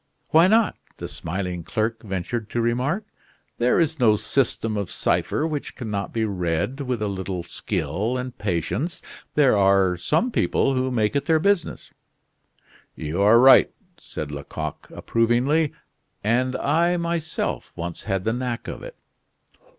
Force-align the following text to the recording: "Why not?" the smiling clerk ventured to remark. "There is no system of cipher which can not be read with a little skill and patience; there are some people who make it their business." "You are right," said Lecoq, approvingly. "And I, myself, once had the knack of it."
"Why 0.31 0.47
not?" 0.47 0.77
the 0.97 1.07
smiling 1.07 1.61
clerk 1.63 2.01
ventured 2.01 2.49
to 2.49 2.59
remark. 2.59 3.05
"There 3.59 3.79
is 3.79 3.99
no 3.99 4.15
system 4.15 4.75
of 4.75 4.89
cipher 4.89 5.45
which 5.45 5.75
can 5.75 5.91
not 5.91 6.11
be 6.11 6.25
read 6.25 6.79
with 6.81 7.03
a 7.03 7.07
little 7.07 7.43
skill 7.43 8.17
and 8.17 8.35
patience; 8.35 9.03
there 9.35 9.55
are 9.55 9.95
some 9.97 10.31
people 10.31 10.73
who 10.75 10.89
make 10.89 11.15
it 11.15 11.25
their 11.25 11.37
business." 11.37 11.91
"You 12.95 13.21
are 13.21 13.37
right," 13.37 13.71
said 13.99 14.31
Lecoq, 14.31 14.87
approvingly. 14.89 15.71
"And 16.23 16.55
I, 16.57 16.97
myself, 16.97 17.71
once 17.75 18.01
had 18.05 18.23
the 18.23 18.33
knack 18.33 18.67
of 18.67 18.81
it." 18.81 18.95